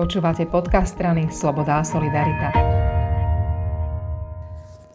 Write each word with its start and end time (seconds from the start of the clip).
Počúvate 0.00 0.48
podcast 0.48 0.96
strany 0.96 1.28
Sloboda 1.28 1.76
a 1.76 1.84
Solidarita. 1.84 2.48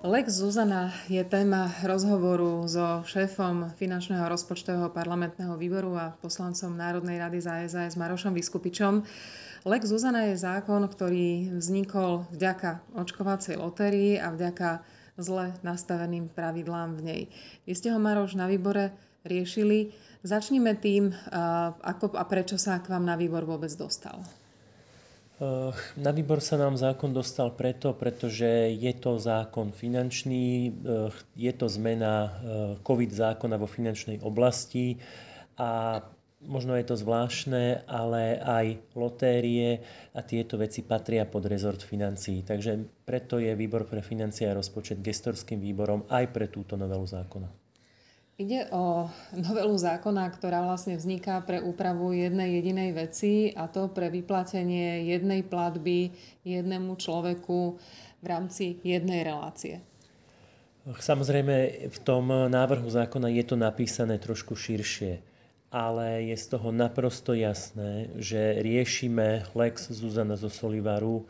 Lex 0.01 0.42
Zuzana 0.42 0.89
je 1.05 1.21
téma 1.21 1.70
rozhovoru 1.85 2.66
so 2.66 3.05
šéfom 3.05 3.69
finančného 3.77 4.25
rozpočtového 4.25 4.89
parlamentného 4.89 5.53
výboru 5.61 5.93
a 5.93 6.17
poslancom 6.25 6.73
Národnej 6.73 7.21
rady 7.21 7.37
za 7.37 7.53
SAS 7.69 7.93
Marošom 7.93 8.33
Vyskupičom. 8.33 9.05
Lex 9.70 9.93
Zuzana 9.93 10.25
je 10.33 10.41
zákon, 10.41 10.81
ktorý 10.89 11.53
vznikol 11.53 12.25
vďaka 12.33 12.97
očkovacej 12.97 13.61
lotérii 13.61 14.17
a 14.17 14.33
vďaka 14.33 14.81
zle 15.21 15.53
nastaveným 15.61 16.33
pravidlám 16.33 16.97
v 16.97 17.01
nej. 17.05 17.21
Vy 17.69 17.77
ste 17.77 17.93
ho, 17.93 18.01
Maroš, 18.01 18.33
na 18.33 18.49
výbore 18.49 18.89
riešili. 19.21 19.93
Začnime 20.25 20.73
tým, 20.81 21.13
ako 21.85 22.17
a 22.17 22.25
prečo 22.25 22.57
sa 22.57 22.81
k 22.81 22.89
vám 22.89 23.05
na 23.05 23.13
výbor 23.13 23.45
vôbec 23.45 23.69
dostal. 23.77 24.17
Eh, 25.36 25.75
na 25.99 26.15
výbor 26.15 26.39
sa 26.39 26.55
nám 26.55 26.79
zákon 26.79 27.12
dostal 27.12 27.52
preto, 27.52 27.91
pretože 27.91 28.71
je 28.71 28.94
to 28.95 29.20
zákon 29.20 29.75
finančný, 29.75 30.71
eh, 30.71 31.11
je 31.35 31.52
to 31.52 31.67
zmena 31.67 32.16
eh, 32.23 32.31
COVID 32.80 33.11
zákona 33.11 33.59
vo 33.59 33.67
finančnej 33.67 34.23
oblasti 34.23 34.95
a 35.59 35.99
možno 36.39 36.80
je 36.80 36.88
to 36.88 36.95
zvláštne, 36.95 37.84
ale 37.84 38.39
aj 38.39 38.95
lotérie 38.95 39.84
a 40.16 40.23
tieto 40.23 40.55
veci 40.55 40.88
patria 40.88 41.27
pod 41.27 41.52
rezort 41.52 41.83
financií. 41.83 42.39
Takže 42.39 43.03
preto 43.03 43.36
je 43.36 43.52
výbor 43.59 43.91
pre 43.91 43.99
financie 43.99 44.47
a 44.47 44.55
rozpočet 44.55 45.03
gestorským 45.03 45.59
výborom 45.59 46.08
aj 46.08 46.31
pre 46.31 46.47
túto 46.47 46.80
novelu 46.80 47.03
zákona. 47.03 47.64
Ide 48.35 48.67
o 48.75 49.07
novelu 49.31 49.71
zákona, 49.80 50.27
ktorá 50.27 50.59
vlastne 50.67 50.99
vzniká 50.99 51.39
pre 51.39 51.63
úpravu 51.63 52.12
jednej 52.12 52.59
jedinej 52.59 52.91
veci 52.91 53.55
a 53.55 53.71
to 53.71 53.88
pre 53.88 54.11
vyplatenie 54.11 55.08
jednej 55.08 55.39
platby 55.39 56.11
jednému 56.44 56.99
človeku 56.99 57.80
v 58.20 58.25
rámci 58.27 58.84
jednej 58.84 59.23
relácie. 59.23 59.80
Samozrejme, 60.83 61.88
v 61.88 62.00
tom 62.03 62.28
návrhu 62.52 62.91
zákona 62.91 63.31
je 63.39 63.44
to 63.47 63.56
napísané 63.56 64.19
trošku 64.19 64.52
širšie, 64.52 65.23
ale 65.72 66.28
je 66.28 66.36
z 66.36 66.45
toho 66.52 66.75
naprosto 66.75 67.31
jasné, 67.31 68.11
že 68.19 68.59
riešime 68.59 69.47
Lex 69.56 69.95
Zuzana 69.95 70.36
zo 70.36 70.52
Solivaru 70.52 71.23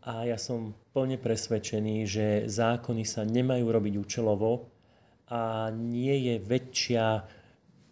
a 0.00 0.24
ja 0.24 0.40
som 0.40 0.72
plne 0.96 1.20
presvedčený, 1.20 1.96
že 2.08 2.26
zákony 2.48 3.04
sa 3.04 3.28
nemajú 3.28 3.68
robiť 3.68 3.94
účelovo, 4.00 4.75
a 5.26 5.72
nie 5.74 6.30
je 6.30 6.34
väčšia 6.38 7.04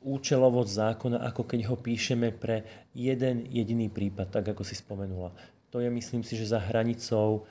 účelovosť 0.05 0.71
zákona, 0.71 1.19
ako 1.25 1.43
keď 1.49 1.61
ho 1.73 1.77
píšeme 1.81 2.31
pre 2.37 2.87
jeden 2.93 3.49
jediný 3.49 3.89
prípad, 3.89 4.31
tak 4.31 4.53
ako 4.53 4.63
si 4.63 4.77
spomenula. 4.77 5.33
To 5.73 5.81
je, 5.83 5.91
myslím 5.91 6.23
si, 6.23 6.39
že 6.39 6.55
za 6.55 6.61
hranicou 6.61 7.49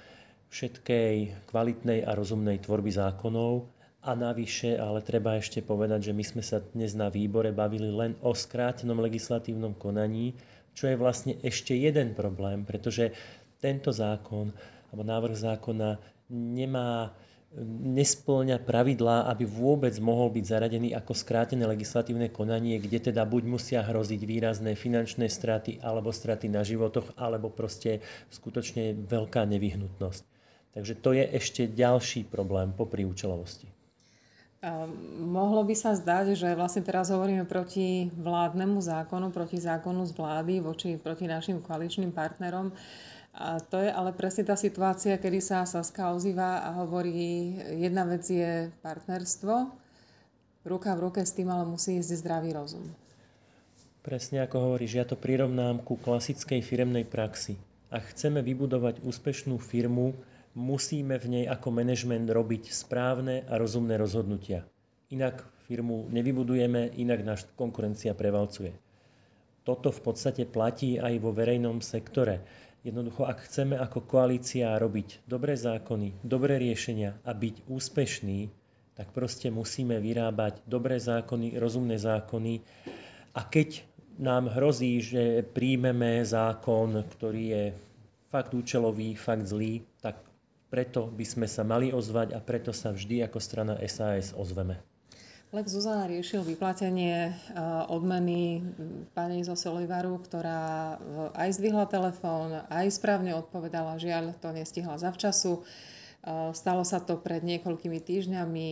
všetkej 0.53 1.49
kvalitnej 1.49 2.05
a 2.05 2.13
rozumnej 2.13 2.61
tvorby 2.61 2.93
zákonov. 2.93 3.67
A 4.03 4.13
navyše, 4.19 4.75
ale 4.75 4.99
treba 4.99 5.39
ešte 5.39 5.63
povedať, 5.63 6.11
že 6.11 6.15
my 6.15 6.23
sme 6.27 6.43
sa 6.43 6.59
dnes 6.59 6.91
na 6.91 7.07
výbore 7.07 7.55
bavili 7.55 7.87
len 7.87 8.19
o 8.19 8.35
skrátenom 8.35 8.99
legislatívnom 8.99 9.79
konaní, 9.79 10.35
čo 10.75 10.91
je 10.91 10.99
vlastne 10.99 11.33
ešte 11.39 11.71
jeden 11.71 12.11
problém, 12.11 12.67
pretože 12.67 13.15
tento 13.63 13.95
zákon 13.95 14.51
alebo 14.91 15.01
návrh 15.07 15.35
zákona 15.39 15.89
nemá 16.29 17.15
nesplňa 17.61 18.57
pravidlá, 18.65 19.29
aby 19.29 19.45
vôbec 19.45 19.93
mohol 20.01 20.33
byť 20.33 20.45
zaradený 20.45 20.89
ako 20.97 21.13
skrátené 21.13 21.69
legislatívne 21.69 22.33
konanie, 22.33 22.81
kde 22.81 23.13
teda 23.13 23.21
buď 23.29 23.43
musia 23.45 23.85
hroziť 23.85 24.21
výrazné 24.25 24.73
finančné 24.73 25.29
straty 25.29 25.77
alebo 25.81 26.09
straty 26.09 26.49
na 26.49 26.65
životoch, 26.65 27.13
alebo 27.13 27.53
proste 27.53 28.01
skutočne 28.33 28.97
veľká 29.05 29.45
nevyhnutnosť. 29.45 30.23
Takže 30.73 30.93
to 30.97 31.13
je 31.13 31.25
ešte 31.37 31.69
ďalší 31.69 32.25
problém 32.25 32.73
popri 32.73 33.05
účelovosti. 33.05 33.69
Mohlo 35.19 35.67
by 35.67 35.75
sa 35.75 35.91
zdať, 35.91 36.39
že 36.39 36.55
vlastne 36.55 36.87
teraz 36.87 37.11
hovoríme 37.11 37.43
proti 37.43 38.07
vládnemu 38.15 38.79
zákonu, 38.79 39.27
proti 39.29 39.59
zákonu 39.59 40.07
z 40.07 40.15
vlády, 40.15 40.63
voči, 40.63 40.95
proti 40.95 41.27
našim 41.27 41.59
koaličným 41.59 42.15
partnerom. 42.15 42.71
A 43.33 43.57
to 43.57 43.81
je 43.81 43.89
ale 43.89 44.13
presne 44.13 44.45
tá 44.45 44.53
situácia, 44.53 45.17
kedy 45.17 45.41
sa 45.41 45.65
Saska 45.65 46.13
ozýva 46.13 46.69
a 46.69 46.85
hovorí, 46.85 47.57
jedna 47.81 48.05
vec 48.05 48.29
je 48.29 48.69
partnerstvo, 48.85 49.73
ruka 50.69 50.93
v 50.93 51.03
ruke 51.09 51.25
s 51.25 51.33
tým 51.33 51.49
ale 51.49 51.65
musí 51.65 51.97
ísť 51.97 52.21
zdravý 52.21 52.53
rozum. 52.53 52.85
Presne 54.05 54.45
ako 54.45 54.69
hovoríš, 54.69 55.01
ja 55.01 55.05
to 55.07 55.17
prirovnám 55.17 55.81
ku 55.81 55.97
klasickej 55.97 56.61
firemnej 56.61 57.09
praxi. 57.09 57.57
Ak 57.89 58.13
chceme 58.13 58.45
vybudovať 58.45 59.01
úspešnú 59.01 59.57
firmu, 59.57 60.13
musíme 60.53 61.17
v 61.17 61.25
nej 61.39 61.45
ako 61.49 61.73
manažment 61.73 62.29
robiť 62.29 62.69
správne 62.69 63.49
a 63.49 63.57
rozumné 63.57 63.97
rozhodnutia. 63.97 64.61
Inak 65.09 65.41
firmu 65.65 66.05
nevybudujeme, 66.13 66.93
inak 67.01 67.25
náš 67.25 67.41
konkurencia 67.57 68.13
prevalcuje. 68.13 68.77
Toto 69.63 69.89
v 69.89 70.01
podstate 70.03 70.43
platí 70.45 70.99
aj 70.99 71.17
vo 71.23 71.31
verejnom 71.31 71.79
sektore 71.79 72.43
Jednoducho, 72.83 73.23
ak 73.23 73.47
chceme 73.47 73.79
ako 73.79 74.03
koalícia 74.03 74.75
robiť 74.75 75.23
dobré 75.23 75.55
zákony, 75.55 76.19
dobré 76.19 76.59
riešenia 76.59 77.15
a 77.23 77.31
byť 77.31 77.71
úspešní, 77.71 78.51
tak 78.93 79.15
proste 79.15 79.47
musíme 79.47 80.03
vyrábať 80.03 80.59
dobré 80.67 80.99
zákony, 80.99 81.55
rozumné 81.57 81.95
zákony. 81.95 82.59
A 83.33 83.41
keď 83.47 83.87
nám 84.19 84.51
hrozí, 84.51 84.99
že 84.99 85.47
príjmeme 85.47 86.21
zákon, 86.27 87.01
ktorý 87.07 87.43
je 87.55 87.63
fakt 88.27 88.51
účelový, 88.51 89.15
fakt 89.15 89.47
zlý, 89.47 89.81
tak 90.03 90.19
preto 90.67 91.07
by 91.07 91.25
sme 91.25 91.47
sa 91.47 91.63
mali 91.63 91.89
ozvať 91.89 92.35
a 92.35 92.43
preto 92.43 92.75
sa 92.75 92.91
vždy 92.91 93.23
ako 93.25 93.39
strana 93.39 93.79
SAS 93.87 94.35
ozveme. 94.35 94.92
Lex 95.53 95.69
Zuzana 95.69 96.09
riešil 96.09 96.41
vyplatenie 96.41 97.29
eh, 97.29 97.33
odmeny 97.85 98.65
pani 99.13 99.45
zo 99.45 99.53
Solivaru, 99.53 100.17
ktorá 100.25 100.97
eh, 100.97 101.45
aj 101.45 101.61
zdvihla 101.61 101.85
telefón, 101.85 102.57
aj 102.73 102.89
správne 102.89 103.37
odpovedala. 103.37 104.01
Žiaľ, 104.01 104.41
to 104.41 104.49
nestihla 104.49 104.97
zavčasu. 104.97 105.61
Eh, 105.61 106.49
stalo 106.57 106.81
sa 106.81 106.97
to 107.05 107.21
pred 107.21 107.45
niekoľkými 107.45 108.01
týždňami. 108.01 108.69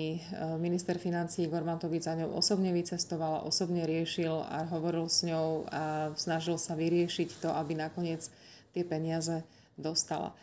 Minister 0.58 0.97
financí 0.97 1.46
Igor 1.46 1.62
Mantovic 1.62 2.02
za 2.02 2.18
ňou 2.18 2.34
osobne 2.34 2.74
vycestoval, 2.74 3.46
osobne 3.46 3.86
riešil 3.86 4.41
a 4.41 4.66
hovoril 4.74 5.06
s 5.06 5.22
ňou 5.22 5.70
a 5.70 6.09
snažil 6.18 6.58
sa 6.58 6.74
vyriešiť 6.74 7.46
to, 7.46 7.53
aby 7.62 7.78
nakoniec 7.78 8.25
tie 8.74 8.81
peniaze 8.81 9.46
dostala. 9.78 10.34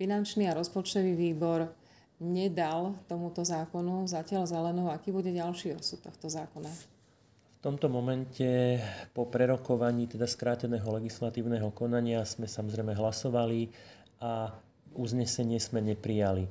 Finančný 0.00 0.48
a 0.48 0.56
rozpočtový 0.56 1.12
výbor 1.12 1.68
nedal 2.22 2.94
tomuto 3.10 3.42
zákonu 3.42 4.06
zatiaľ 4.06 4.46
zelenú, 4.46 4.88
aký 4.88 5.10
bude 5.10 5.34
ďalší 5.34 5.74
osud 5.74 5.98
tohto 5.98 6.30
zákona? 6.30 6.70
V 6.70 7.58
tomto 7.58 7.90
momente 7.90 8.78
po 9.14 9.26
prerokovaní 9.26 10.06
teda 10.06 10.26
skráteného 10.26 10.86
legislatívneho 10.98 11.70
konania 11.74 12.22
sme 12.22 12.46
samozrejme 12.46 12.94
hlasovali 12.94 13.70
a 14.22 14.54
uznesenie 14.94 15.58
sme 15.58 15.82
neprijali. 15.82 16.46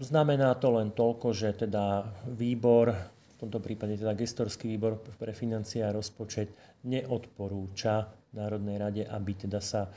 Znamená 0.00 0.56
to 0.56 0.72
len 0.80 0.92
toľko, 0.96 1.36
že 1.36 1.52
teda 1.68 2.08
výbor, 2.28 2.92
v 3.36 3.36
tomto 3.36 3.60
prípade 3.60 4.00
teda 4.00 4.16
gestorský 4.16 4.72
výbor 4.72 4.96
pre 5.20 5.36
financie 5.36 5.84
a 5.84 5.92
rozpočet 5.92 6.56
neodporúča 6.88 8.08
Národnej 8.36 8.76
rade, 8.76 9.02
aby 9.04 9.32
teda 9.32 9.60
sa 9.64 9.88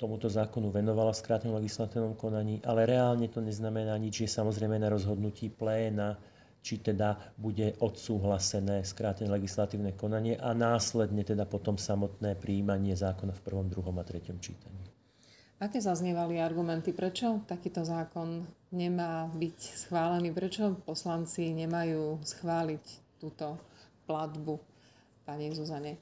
tomuto 0.00 0.32
zákonu 0.32 0.72
venovala 0.72 1.12
v 1.12 1.20
skrátenom 1.20 1.60
legislatívnom 1.60 2.16
konaní, 2.16 2.64
ale 2.64 2.88
reálne 2.88 3.28
to 3.28 3.44
neznamená 3.44 3.92
nič, 4.00 4.24
že 4.24 4.40
samozrejme 4.40 4.80
na 4.80 4.88
rozhodnutí 4.88 5.52
pléna, 5.52 6.16
či 6.64 6.80
teda 6.80 7.36
bude 7.36 7.76
odsúhlasené 7.84 8.80
skrátené 8.84 9.28
legislatívne 9.28 9.92
konanie 9.92 10.40
a 10.40 10.56
následne 10.56 11.20
teda 11.20 11.44
potom 11.44 11.76
samotné 11.76 12.40
príjmanie 12.40 12.96
zákona 12.96 13.36
v 13.36 13.44
prvom, 13.44 13.68
druhom 13.68 13.96
a 14.00 14.04
treťom 14.04 14.40
čítaní. 14.40 14.80
Aké 15.60 15.76
zaznievali 15.76 16.40
argumenty, 16.40 16.96
prečo 16.96 17.44
takýto 17.44 17.84
zákon 17.84 18.48
nemá 18.72 19.28
byť 19.28 19.58
schválený, 19.84 20.32
prečo 20.32 20.72
poslanci 20.88 21.52
nemajú 21.52 22.24
schváliť 22.24 22.84
túto 23.20 23.60
platbu 24.08 24.56
pani 25.28 25.52
Zuzane? 25.52 26.00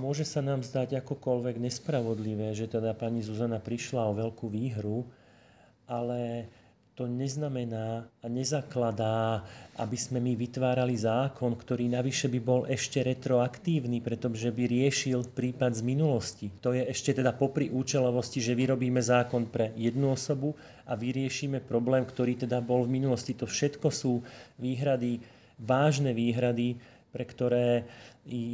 Môže 0.00 0.24
sa 0.24 0.40
nám 0.40 0.64
zdať 0.64 1.04
akokoľvek 1.04 1.60
nespravodlivé, 1.60 2.56
že 2.56 2.64
teda 2.64 2.96
pani 2.96 3.20
Zuzana 3.20 3.60
prišla 3.60 4.08
o 4.08 4.16
veľkú 4.16 4.48
výhru, 4.48 5.04
ale 5.84 6.48
to 6.98 7.06
neznamená 7.06 8.10
a 8.18 8.26
nezakladá, 8.26 9.46
aby 9.78 9.94
sme 9.94 10.18
my 10.18 10.34
vytvárali 10.34 10.98
zákon, 10.98 11.54
ktorý 11.54 11.86
navyše 11.86 12.26
by 12.26 12.40
bol 12.42 12.66
ešte 12.66 12.98
retroaktívny, 13.06 14.02
pretože 14.02 14.50
by 14.50 14.66
riešil 14.66 15.30
prípad 15.30 15.78
z 15.78 15.82
minulosti. 15.86 16.50
To 16.58 16.74
je 16.74 16.82
ešte 16.90 17.14
teda 17.14 17.30
popri 17.38 17.70
účelovosti, 17.70 18.42
že 18.42 18.58
vyrobíme 18.58 18.98
zákon 18.98 19.46
pre 19.46 19.70
jednu 19.78 20.10
osobu 20.10 20.58
a 20.90 20.98
vyriešime 20.98 21.62
problém, 21.62 22.02
ktorý 22.02 22.34
teda 22.34 22.58
bol 22.58 22.82
v 22.82 22.98
minulosti. 22.98 23.30
To 23.38 23.46
všetko 23.46 23.94
sú 23.94 24.18
výhrady, 24.58 25.22
vážne 25.62 26.10
výhrady, 26.10 26.97
pre 27.12 27.24
ktoré 27.24 27.88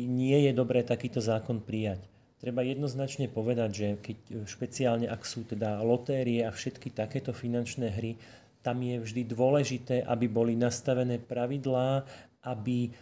nie 0.09 0.39
je 0.47 0.53
dobré 0.55 0.87
takýto 0.87 1.19
zákon 1.19 1.59
prijať. 1.63 2.05
treba 2.39 2.61
jednoznačne 2.61 3.33
povedať, 3.33 3.71
že 3.73 3.89
keď 4.05 4.19
špeciálne 4.45 5.07
ak 5.09 5.25
sú 5.25 5.49
teda 5.49 5.81
lotérie 5.81 6.45
a 6.45 6.53
všetky 6.53 6.93
takéto 6.93 7.33
finančné 7.33 7.89
hry, 7.89 8.21
tam 8.65 8.81
je 8.81 8.97
vždy 8.97 9.23
dôležité, 9.29 9.97
aby 10.09 10.25
boli 10.25 10.57
nastavené 10.57 11.21
pravidlá, 11.21 12.05
aby 12.49 12.89
eh, 12.89 12.93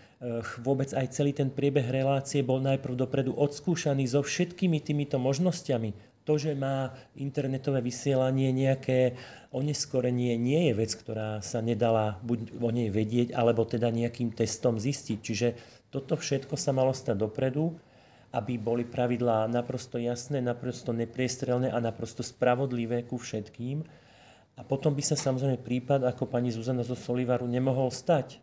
vôbec 0.58 0.90
aj 0.90 1.06
celý 1.14 1.30
ten 1.34 1.50
priebeh 1.50 1.86
relácie 1.86 2.42
bol 2.42 2.58
najprv 2.58 2.98
dopredu 2.98 3.34
odskúšaný 3.38 4.06
so 4.10 4.22
všetkými 4.22 4.82
týmito 4.82 5.18
možnosťami. 5.22 6.11
To, 6.22 6.38
že 6.38 6.54
má 6.54 6.94
internetové 7.18 7.82
vysielanie 7.82 8.54
nejaké 8.54 9.18
oneskorenie, 9.50 10.38
nie 10.38 10.70
je 10.70 10.72
vec, 10.78 10.94
ktorá 10.94 11.42
sa 11.42 11.58
nedala 11.58 12.22
buď 12.22 12.62
o 12.62 12.70
nej 12.70 12.94
vedieť, 12.94 13.34
alebo 13.34 13.66
teda 13.66 13.90
nejakým 13.90 14.30
testom 14.30 14.78
zistiť. 14.78 15.18
Čiže 15.18 15.48
toto 15.90 16.14
všetko 16.14 16.54
sa 16.54 16.70
malo 16.70 16.94
stať 16.94 17.18
dopredu, 17.18 17.74
aby 18.32 18.56
boli 18.56 18.86
pravidlá 18.86 19.50
naprosto 19.50 19.98
jasné, 20.00 20.38
naprosto 20.40 20.94
nepriestrelné 20.94 21.68
a 21.68 21.78
naprosto 21.82 22.24
spravodlivé 22.24 23.04
ku 23.04 23.20
všetkým 23.20 23.84
a 24.56 24.60
potom 24.60 24.92
by 24.92 25.00
sa 25.00 25.16
samozrejme 25.16 25.60
prípad 25.64 26.04
ako 26.04 26.28
pani 26.28 26.52
Zuzana 26.52 26.84
zo 26.84 26.96
Solivaru 26.96 27.48
nemohol 27.48 27.88
stať. 27.88 28.40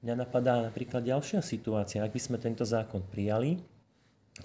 Mňa 0.00 0.14
napadá 0.26 0.58
napríklad 0.64 1.04
ďalšia 1.04 1.44
situácia. 1.44 2.02
Ak 2.02 2.10
by 2.10 2.20
sme 2.20 2.36
tento 2.40 2.64
zákon 2.64 3.04
prijali, 3.04 3.60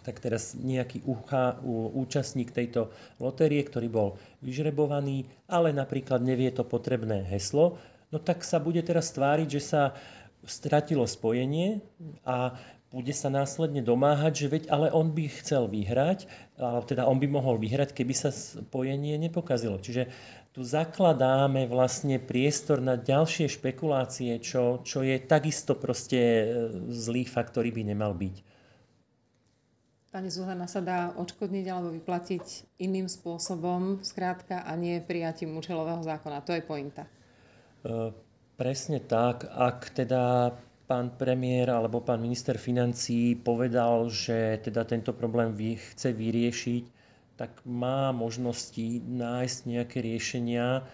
tak 0.04 0.20
teraz 0.20 0.56
nejaký 0.56 1.04
ucha, 1.08 1.60
účastník 1.96 2.52
tejto 2.52 2.92
lotérie, 3.24 3.64
ktorý 3.64 3.88
bol 3.88 4.10
vyžrebovaný, 4.44 5.28
ale 5.48 5.72
napríklad 5.72 6.20
nevie 6.20 6.52
to 6.52 6.68
potrebné 6.68 7.24
heslo, 7.28 7.80
no 8.12 8.20
tak 8.20 8.44
sa 8.44 8.60
bude 8.60 8.84
teraz 8.84 9.16
tváriť, 9.16 9.48
že 9.48 9.62
sa 9.64 9.82
stratilo 10.44 11.08
spojenie 11.08 11.84
a 12.28 12.56
bude 12.88 13.12
sa 13.12 13.28
následne 13.28 13.84
domáhať, 13.84 14.48
že 14.48 14.48
veď 14.48 14.64
ale 14.72 14.88
on 14.96 15.12
by 15.12 15.28
chcel 15.44 15.68
vyhrať, 15.68 16.24
ale 16.56 16.80
teda 16.88 17.04
on 17.04 17.20
by 17.20 17.28
mohol 17.28 17.60
vyhrať, 17.60 17.92
keby 17.92 18.16
sa 18.16 18.32
spojenie 18.32 19.20
nepokazilo. 19.20 19.76
Čiže 19.76 20.08
tu 20.56 20.64
zakladáme 20.64 21.68
vlastne 21.68 22.16
priestor 22.18 22.80
na 22.80 22.96
ďalšie 22.96 23.52
špekulácie, 23.52 24.40
čo, 24.40 24.82
čo 24.88 25.04
je 25.04 25.20
takisto 25.20 25.76
proste 25.76 26.18
e, 26.18 26.46
zlý 26.96 27.28
fakt, 27.28 27.54
ktorý 27.54 27.76
by 27.76 27.84
nemal 27.92 28.16
byť. 28.16 28.36
Pani 30.08 30.32
Zuhana 30.32 30.72
sa 30.72 30.80
dá 30.80 31.12
odškodniť 31.20 31.66
alebo 31.68 31.92
vyplatiť 31.92 32.80
iným 32.80 33.12
spôsobom, 33.12 34.00
skrátka, 34.08 34.64
a 34.64 34.72
nie 34.80 35.04
prijatím 35.04 35.52
účelového 35.60 36.00
zákona. 36.00 36.48
To 36.48 36.56
je 36.56 36.64
pointa. 36.64 37.04
E, 37.84 38.16
presne 38.56 39.04
tak. 39.04 39.52
Ak 39.52 39.92
teda 39.92 40.56
pán 40.88 41.12
premiér 41.20 41.76
alebo 41.76 42.00
pán 42.00 42.24
minister 42.24 42.56
financí 42.56 43.36
povedal, 43.36 44.08
že 44.08 44.64
teda 44.64 44.88
tento 44.88 45.12
problém 45.12 45.52
chce 45.76 46.16
vyriešiť, 46.16 46.84
tak 47.36 47.52
má 47.68 48.16
možnosti 48.16 49.04
nájsť 49.04 49.58
nejaké 49.68 50.00
riešenia. 50.00 50.88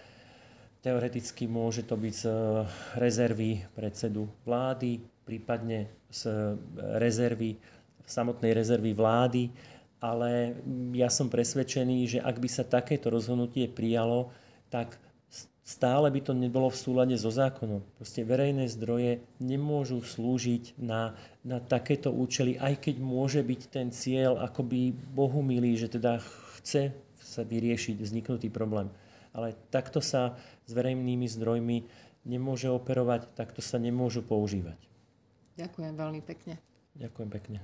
Teoreticky 0.82 1.46
môže 1.46 1.86
to 1.86 1.96
byť 1.96 2.14
z 2.14 2.26
rezervy 3.00 3.62
predsedu 3.72 4.28
vlády, 4.44 5.00
prípadne 5.24 5.88
z 6.12 6.52
rezervy, 7.00 7.56
samotnej 8.04 8.52
rezervy 8.52 8.92
vlády, 8.92 9.50
ale 10.04 10.60
ja 10.92 11.08
som 11.08 11.32
presvedčený, 11.32 11.98
že 12.04 12.18
ak 12.20 12.36
by 12.36 12.48
sa 12.48 12.64
takéto 12.68 13.08
rozhodnutie 13.08 13.64
prijalo, 13.72 14.28
tak 14.68 15.00
stále 15.64 16.12
by 16.12 16.20
to 16.20 16.36
nebolo 16.36 16.68
v 16.68 16.76
súlade 16.76 17.16
so 17.16 17.32
zákonom. 17.32 17.80
Proste 17.96 18.20
verejné 18.20 18.68
zdroje 18.68 19.24
nemôžu 19.40 20.04
slúžiť 20.04 20.76
na, 20.76 21.16
na 21.40 21.56
takéto 21.56 22.12
účely, 22.12 22.60
aj 22.60 22.84
keď 22.84 23.00
môže 23.00 23.40
byť 23.40 23.60
ten 23.72 23.88
cieľ 23.88 24.44
akoby 24.44 24.92
Bohu 24.92 25.40
milý, 25.40 25.80
že 25.80 25.88
teda 25.88 26.20
chce 26.60 26.92
sa 27.16 27.42
vyriešiť 27.42 27.96
vzniknutý 27.96 28.52
problém. 28.52 28.92
Ale 29.32 29.56
takto 29.72 30.04
sa 30.04 30.36
s 30.68 30.70
verejnými 30.76 31.26
zdrojmi 31.26 31.88
nemôže 32.28 32.68
operovať, 32.68 33.32
takto 33.32 33.64
sa 33.64 33.80
nemôžu 33.80 34.20
používať. 34.20 34.76
Ďakujem 35.56 35.94
veľmi 35.96 36.20
pekne. 36.20 36.60
Ďakujem 36.94 37.30
pekne. 37.32 37.58